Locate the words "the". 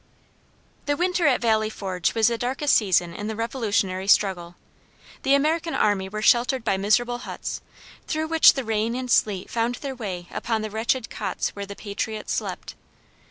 0.87-0.97, 2.29-2.35, 3.27-3.35, 5.21-5.35, 8.53-8.63, 10.63-10.71, 11.67-11.75